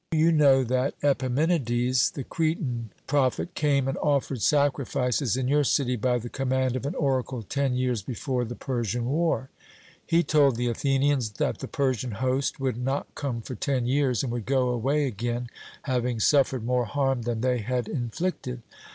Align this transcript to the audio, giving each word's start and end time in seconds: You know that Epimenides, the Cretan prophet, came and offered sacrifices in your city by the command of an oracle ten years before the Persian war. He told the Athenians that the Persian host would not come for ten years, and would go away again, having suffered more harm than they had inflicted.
You 0.11 0.31
know 0.31 0.63
that 0.63 0.95
Epimenides, 1.03 2.09
the 2.09 2.23
Cretan 2.23 2.89
prophet, 3.05 3.53
came 3.53 3.87
and 3.87 3.99
offered 3.99 4.41
sacrifices 4.41 5.37
in 5.37 5.47
your 5.47 5.63
city 5.63 5.95
by 5.95 6.17
the 6.17 6.27
command 6.27 6.75
of 6.75 6.87
an 6.87 6.95
oracle 6.95 7.43
ten 7.43 7.75
years 7.75 8.01
before 8.01 8.43
the 8.43 8.55
Persian 8.55 9.05
war. 9.05 9.51
He 10.03 10.23
told 10.23 10.55
the 10.55 10.69
Athenians 10.69 11.29
that 11.33 11.59
the 11.59 11.67
Persian 11.67 12.13
host 12.13 12.59
would 12.59 12.77
not 12.77 13.13
come 13.13 13.41
for 13.41 13.53
ten 13.53 13.85
years, 13.85 14.23
and 14.23 14.31
would 14.31 14.47
go 14.47 14.69
away 14.69 15.05
again, 15.05 15.49
having 15.83 16.19
suffered 16.19 16.63
more 16.65 16.85
harm 16.85 17.21
than 17.21 17.41
they 17.41 17.59
had 17.59 17.87
inflicted. 17.87 18.63